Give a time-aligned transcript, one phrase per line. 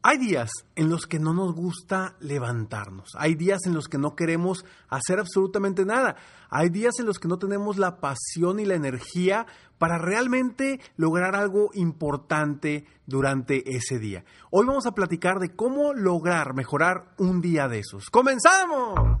[0.00, 4.14] Hay días en los que no nos gusta levantarnos, hay días en los que no
[4.14, 6.14] queremos hacer absolutamente nada,
[6.50, 11.34] hay días en los que no tenemos la pasión y la energía para realmente lograr
[11.34, 14.24] algo importante durante ese día.
[14.50, 18.08] Hoy vamos a platicar de cómo lograr mejorar un día de esos.
[18.08, 19.20] ¡Comenzamos!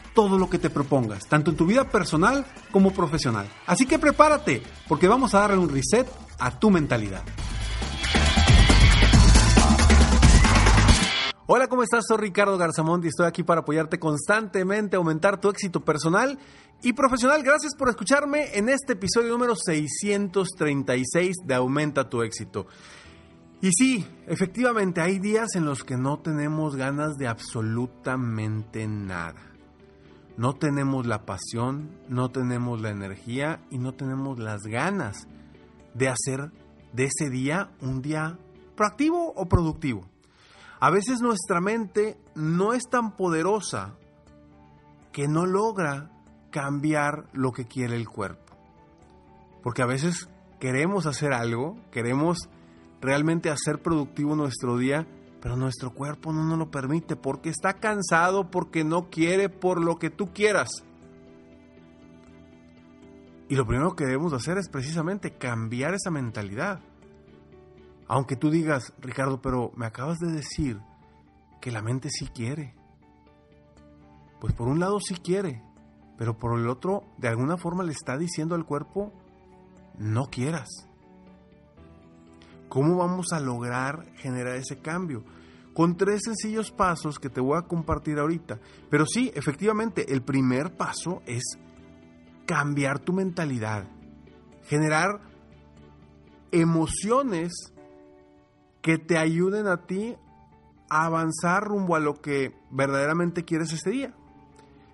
[0.13, 3.47] todo lo que te propongas, tanto en tu vida personal como profesional.
[3.65, 6.07] Así que prepárate, porque vamos a darle un reset
[6.39, 7.23] a tu mentalidad.
[11.53, 12.05] Hola, ¿cómo estás?
[12.07, 16.39] Soy Ricardo Garzamont y estoy aquí para apoyarte constantemente a aumentar tu éxito personal
[16.81, 17.43] y profesional.
[17.43, 22.67] Gracias por escucharme en este episodio número 636 de Aumenta tu éxito.
[23.61, 29.50] Y sí, efectivamente hay días en los que no tenemos ganas de absolutamente nada.
[30.37, 35.27] No tenemos la pasión, no tenemos la energía y no tenemos las ganas
[35.93, 36.51] de hacer
[36.93, 38.37] de ese día un día
[38.75, 40.05] proactivo o productivo.
[40.79, 43.93] A veces nuestra mente no es tan poderosa
[45.11, 46.09] que no logra
[46.49, 48.55] cambiar lo que quiere el cuerpo.
[49.61, 50.27] Porque a veces
[50.59, 52.49] queremos hacer algo, queremos
[52.99, 55.07] realmente hacer productivo nuestro día,
[55.41, 59.97] pero nuestro cuerpo no nos lo permite porque está cansado, porque no quiere, por lo
[59.97, 60.69] que tú quieras.
[63.49, 66.79] Y lo primero que debemos hacer es precisamente cambiar esa mentalidad.
[68.07, 70.79] Aunque tú digas, Ricardo, pero me acabas de decir
[71.59, 72.75] que la mente sí quiere.
[74.39, 75.63] Pues por un lado sí quiere,
[76.17, 79.11] pero por el otro, de alguna forma le está diciendo al cuerpo,
[79.97, 80.69] no quieras.
[82.71, 85.25] ¿Cómo vamos a lograr generar ese cambio?
[85.73, 88.61] Con tres sencillos pasos que te voy a compartir ahorita.
[88.89, 91.43] Pero sí, efectivamente, el primer paso es
[92.45, 93.89] cambiar tu mentalidad.
[94.63, 95.19] Generar
[96.53, 97.51] emociones
[98.81, 100.15] que te ayuden a ti
[100.89, 104.13] a avanzar rumbo a lo que verdaderamente quieres este día.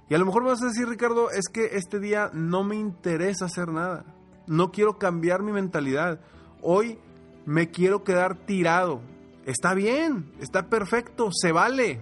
[0.10, 3.46] Y a lo mejor vas a decir, Ricardo, es que este día no me interesa
[3.46, 4.04] hacer nada.
[4.48, 6.22] No quiero cambiar mi mentalidad.
[6.64, 6.98] Hoy
[7.48, 9.00] me quiero quedar tirado.
[9.46, 12.02] Está bien, está perfecto, se vale.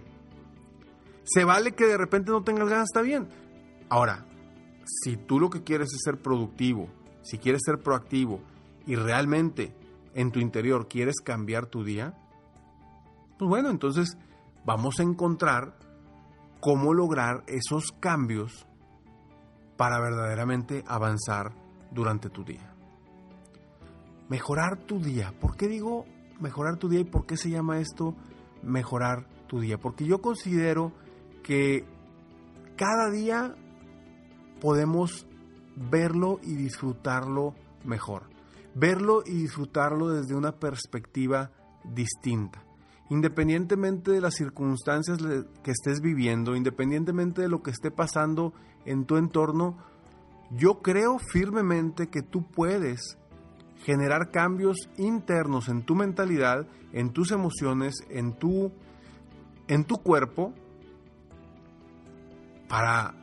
[1.23, 3.29] Se vale que de repente no tengas ganas, está bien.
[3.87, 4.25] Ahora,
[4.85, 6.89] si tú lo que quieres es ser productivo,
[7.21, 8.41] si quieres ser proactivo
[8.87, 9.75] y realmente
[10.15, 12.17] en tu interior quieres cambiar tu día,
[13.37, 14.17] pues bueno, entonces
[14.65, 15.77] vamos a encontrar
[16.59, 18.65] cómo lograr esos cambios
[19.77, 21.51] para verdaderamente avanzar
[21.91, 22.74] durante tu día
[24.29, 25.33] mejorar tu día.
[25.39, 26.05] ¿Por qué digo
[26.39, 28.15] mejorar tu día y por qué se llama esto
[28.63, 29.77] mejorar tu día?
[29.77, 30.91] Porque yo considero
[31.43, 31.85] que
[32.75, 33.55] cada día
[34.59, 35.27] podemos
[35.75, 38.23] verlo y disfrutarlo mejor.
[38.73, 41.51] Verlo y disfrutarlo desde una perspectiva
[41.83, 42.63] distinta.
[43.09, 45.19] Independientemente de las circunstancias
[45.63, 48.53] que estés viviendo, independientemente de lo que esté pasando
[48.85, 49.77] en tu entorno,
[50.51, 53.17] yo creo firmemente que tú puedes
[53.85, 58.71] generar cambios internos en tu mentalidad, en tus emociones, en tu,
[59.67, 60.55] en tu cuerpo,
[62.67, 63.13] para,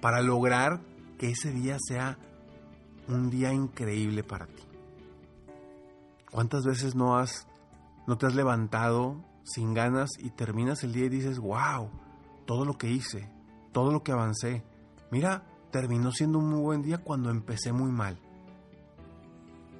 [0.00, 0.80] para lograr
[1.18, 2.18] que ese día sea
[3.06, 4.64] un día increíble para ti.
[6.32, 7.46] ¿Cuántas veces no has
[8.08, 11.90] no te has levantado sin ganas y terminas el día y dices, "Wow,
[12.44, 13.30] todo lo que hice,
[13.70, 14.64] todo lo que avancé.
[15.12, 18.18] Mira, terminó siendo un muy buen día cuando empecé muy mal."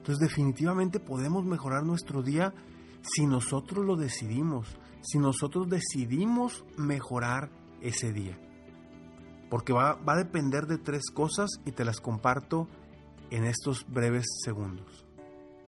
[0.02, 2.52] Entonces definitivamente podemos mejorar nuestro día
[3.02, 7.50] si nosotros lo decidimos, si nosotros decidimos mejorar
[7.80, 8.36] ese día.
[9.48, 12.66] Porque va, va, a depender de tres cosas y te las comparto
[13.30, 15.06] en estos breves segundos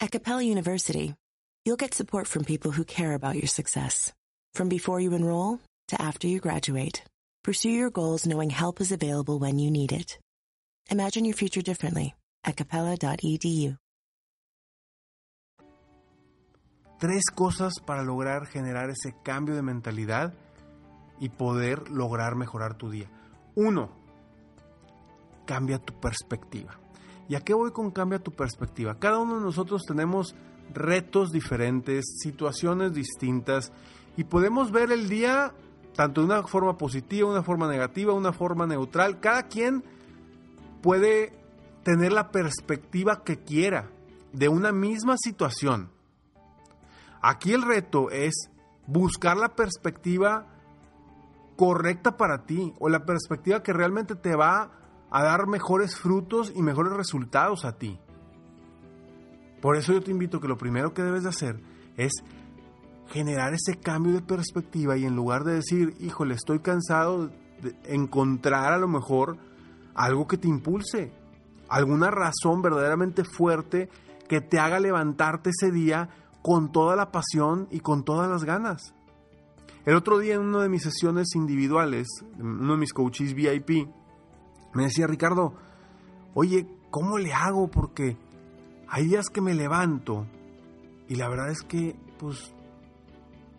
[0.00, 1.16] At Capella University,
[1.64, 4.12] you'll get support from people who care about your success.
[4.54, 5.58] From before you enroll
[5.88, 7.02] to after you graduate,
[7.42, 10.16] pursue your goals knowing help is available when you need it.
[10.88, 12.14] Imagine your future differently
[12.44, 13.76] at capella.edu.
[17.00, 20.32] Tres cosas para lograr generar ese cambio de mentalidad
[21.18, 23.10] y poder lograr mejorar tu día.
[23.56, 23.90] Uno,
[25.44, 26.78] cambia tu perspectiva.
[27.28, 28.98] ¿Y a qué voy con cambia tu perspectiva?
[28.98, 30.34] Cada uno de nosotros tenemos
[30.72, 33.72] retos diferentes, situaciones distintas
[34.16, 35.52] y podemos ver el día
[35.94, 39.20] tanto de una forma positiva, una forma negativa, una forma neutral.
[39.20, 39.84] Cada quien
[40.80, 41.32] puede
[41.82, 43.90] tener la perspectiva que quiera
[44.32, 45.90] de una misma situación.
[47.20, 48.50] Aquí el reto es
[48.86, 50.46] buscar la perspectiva
[51.56, 54.70] correcta para ti o la perspectiva que realmente te va
[55.10, 57.98] a dar mejores frutos y mejores resultados a ti.
[59.60, 61.60] Por eso yo te invito que lo primero que debes de hacer
[61.96, 62.12] es
[63.08, 67.30] generar ese cambio de perspectiva y en lugar de decir, híjole, estoy cansado,
[67.84, 69.38] encontrar a lo mejor
[69.94, 71.12] algo que te impulse,
[71.68, 73.88] alguna razón verdaderamente fuerte
[74.28, 76.10] que te haga levantarte ese día
[76.42, 78.94] con toda la pasión y con todas las ganas.
[79.84, 82.06] El otro día en una de mis sesiones individuales,
[82.38, 83.88] uno de mis coaches VIP,
[84.78, 85.54] me decía Ricardo,
[86.34, 87.66] oye, ¿cómo le hago?
[87.66, 88.16] Porque
[88.86, 90.24] hay días que me levanto
[91.08, 92.54] y la verdad es que, pues,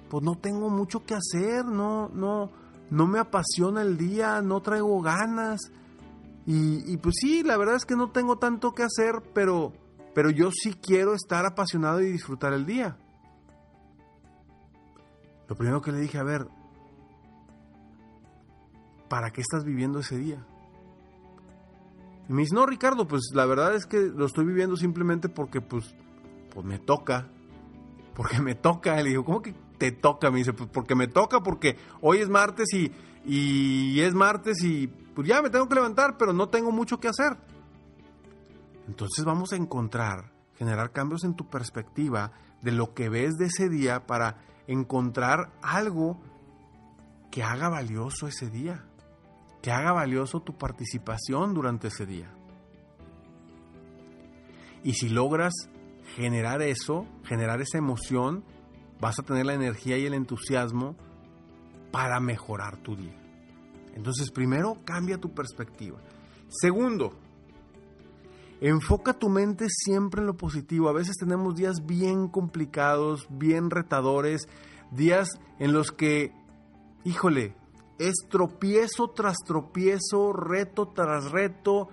[0.10, 2.50] pues no tengo mucho que hacer, no, no,
[2.90, 5.60] no me apasiona el día, no traigo ganas.
[6.46, 9.74] Y, pues sí, la verdad es que no tengo tanto que hacer, pero,
[10.16, 12.96] pero yo sí quiero estar apasionado y disfrutar el día.
[15.50, 16.48] Lo primero que le dije, a ver,
[19.10, 20.48] ¿para qué estás viviendo ese día?
[22.30, 25.62] Y me dice, no, Ricardo, pues la verdad es que lo estoy viviendo simplemente porque,
[25.62, 25.96] pues,
[26.54, 27.28] pues me toca.
[28.14, 29.02] Porque me toca.
[29.02, 30.30] Le digo, ¿cómo que te toca?
[30.30, 32.92] Me dice, pues porque me toca, porque hoy es martes y,
[33.26, 37.08] y es martes y pues ya me tengo que levantar, pero no tengo mucho que
[37.08, 37.36] hacer.
[38.88, 42.32] Entonces vamos a encontrar, generar cambios en tu perspectiva
[42.62, 46.20] de lo que ves de ese día para encontrar algo
[47.32, 48.86] que haga valioso ese día
[49.72, 52.32] haga valioso tu participación durante ese día.
[54.84, 55.54] Y si logras
[56.16, 58.44] generar eso, generar esa emoción,
[59.00, 60.96] vas a tener la energía y el entusiasmo
[61.92, 63.16] para mejorar tu día.
[63.96, 66.00] Entonces, primero, cambia tu perspectiva.
[66.48, 67.14] Segundo,
[68.62, 70.90] enfoca tu mente siempre en lo positivo.
[70.90, 74.48] A veces tenemos días bien complicados, bien retadores,
[74.92, 76.34] días en los que,
[77.04, 77.56] híjole,
[78.00, 81.90] es tropiezo tras tropiezo, reto tras reto,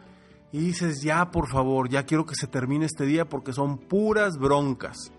[0.53, 4.39] y dices, ya por favor, ya quiero que se termine este día porque son puras
[4.39, 5.13] broncas.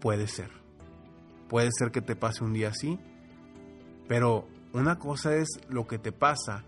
[0.00, 0.50] Puede ser.
[1.48, 2.98] Puede ser que te pase un día así,
[4.06, 6.64] pero una cosa es lo que te pasa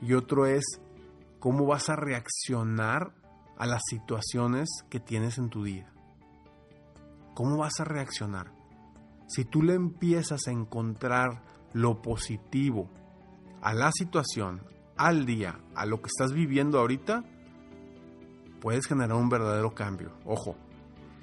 [0.00, 0.64] y otro es
[1.38, 3.12] cómo vas a reaccionar
[3.58, 5.92] a las situaciones que tienes en tu día.
[7.34, 8.55] ¿Cómo vas a reaccionar?
[9.26, 11.42] Si tú le empiezas a encontrar
[11.72, 12.88] lo positivo
[13.60, 14.62] a la situación,
[14.96, 17.24] al día, a lo que estás viviendo ahorita,
[18.60, 20.12] puedes generar un verdadero cambio.
[20.24, 20.56] Ojo,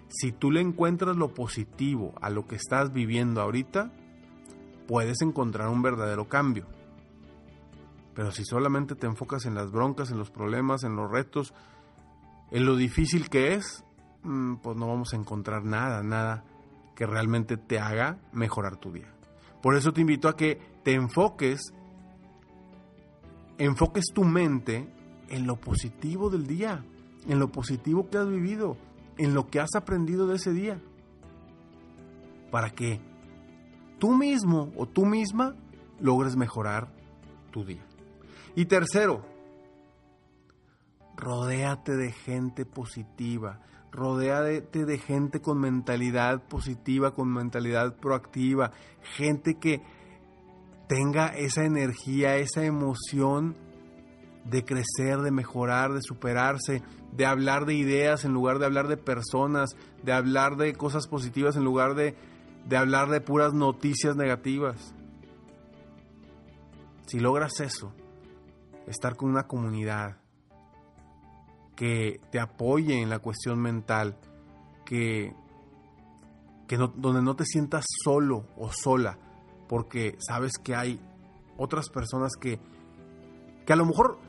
[0.09, 3.91] si tú le encuentras lo positivo a lo que estás viviendo ahorita,
[4.87, 6.67] puedes encontrar un verdadero cambio.
[8.13, 11.53] Pero si solamente te enfocas en las broncas, en los problemas, en los retos,
[12.51, 13.83] en lo difícil que es,
[14.21, 16.43] mm, pues no vamos a encontrar nada, nada
[16.95, 19.11] que realmente te haga mejorar tu día.
[19.61, 21.73] Por eso te invito a que te enfoques,
[23.57, 24.87] enfoques tu mente
[25.29, 26.83] en lo positivo del día,
[27.27, 28.77] en lo positivo que has vivido,
[29.17, 30.81] en lo que has aprendido de ese día.
[32.51, 32.99] Para que
[33.99, 35.55] tú mismo o tú misma
[35.99, 36.89] logres mejorar
[37.51, 37.85] tu día.
[38.55, 39.25] Y tercero,
[41.15, 43.61] rodéate de gente positiva,
[43.93, 48.71] rodéate de gente con mentalidad positiva, con mentalidad proactiva,
[49.15, 49.81] gente que
[50.87, 53.55] tenga esa energía, esa emoción
[54.45, 56.81] de crecer, de mejorar, de superarse,
[57.11, 61.55] de hablar de ideas en lugar de hablar de personas, de hablar de cosas positivas
[61.55, 62.15] en lugar de,
[62.67, 64.95] de hablar de puras noticias negativas.
[67.05, 67.93] Si logras eso,
[68.87, 70.22] estar con una comunidad
[71.75, 74.17] que te apoye en la cuestión mental,
[74.85, 75.33] que,
[76.67, 79.17] que donde no te sientas solo o sola,
[79.67, 80.99] porque sabes que hay
[81.57, 82.59] otras personas que,
[83.65, 84.19] que a lo mejor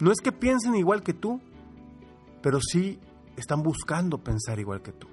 [0.00, 1.40] no es que piensen igual que tú,
[2.42, 2.98] pero sí
[3.36, 5.08] están buscando pensar igual que tú.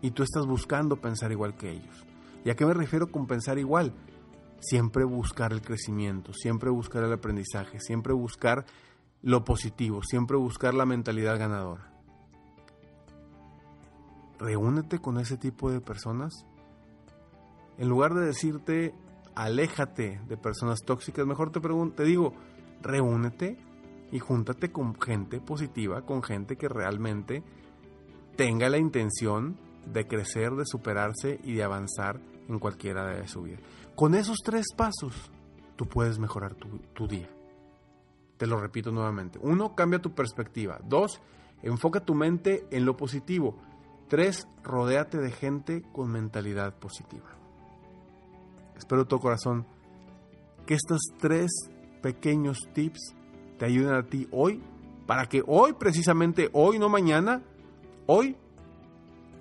[0.00, 2.06] Y tú estás buscando pensar igual que ellos.
[2.44, 3.92] ¿Y a qué me refiero con pensar igual?
[4.60, 8.64] Siempre buscar el crecimiento, siempre buscar el aprendizaje, siempre buscar
[9.22, 11.92] lo positivo, siempre buscar la mentalidad ganadora.
[14.38, 16.46] Reúnete con ese tipo de personas.
[17.76, 18.94] En lugar de decirte,
[19.34, 22.34] aléjate de personas tóxicas, mejor te, te digo,
[22.80, 23.58] reúnete
[24.12, 27.42] y júntate con gente positiva, con gente que realmente
[28.36, 29.56] tenga la intención
[29.86, 33.58] de crecer, de superarse y de avanzar en cualquiera de su vida.
[33.96, 35.32] Con esos tres pasos,
[35.76, 37.28] tú puedes mejorar tu día.
[38.38, 39.38] Te lo repito nuevamente.
[39.42, 40.80] Uno, cambia tu perspectiva.
[40.84, 41.20] Dos,
[41.62, 43.56] enfoca tu mente en lo positivo.
[44.08, 47.26] Tres, rodéate de gente con mentalidad positiva.
[48.76, 49.66] Espero de todo corazón
[50.66, 51.50] que estos tres
[52.00, 53.14] pequeños tips
[53.58, 54.62] te ayuden a ti hoy,
[55.06, 57.42] para que hoy, precisamente hoy, no mañana,
[58.06, 58.36] hoy,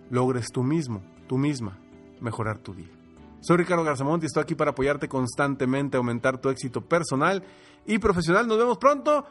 [0.09, 1.77] logres tú mismo, tú misma,
[2.19, 2.96] mejorar tu día.
[3.41, 7.43] Soy Ricardo Garzamont y estoy aquí para apoyarte constantemente, aumentar tu éxito personal
[7.85, 8.47] y profesional.
[8.47, 9.25] Nos vemos pronto.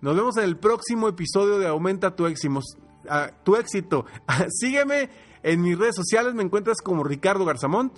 [0.00, 2.60] Nos vemos en el próximo episodio de Aumenta tu éxito.
[3.08, 4.06] Ah, tu éxito.
[4.48, 5.10] Sígueme
[5.42, 7.92] en mis redes sociales, me encuentras como Ricardo Garzamont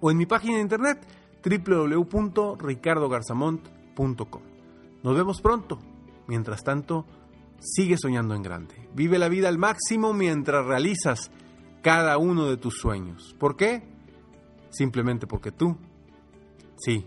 [0.00, 1.06] o en mi página de internet
[1.44, 4.42] www.ricardogarzamont.com.
[5.02, 5.78] Nos vemos pronto.
[6.26, 7.06] Mientras tanto,
[7.60, 8.74] sigue soñando en grande.
[8.94, 11.30] Vive la vida al máximo mientras realizas
[11.82, 13.34] cada uno de tus sueños.
[13.38, 13.97] ¿Por qué?
[14.70, 15.76] Simplemente porque tú,
[16.78, 17.06] sí,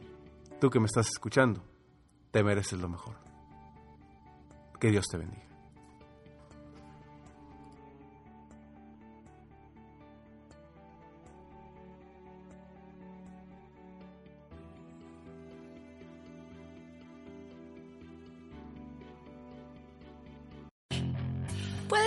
[0.59, 1.63] tú que me estás escuchando,
[2.31, 3.15] te mereces lo mejor.
[4.79, 5.50] Que Dios te bendiga.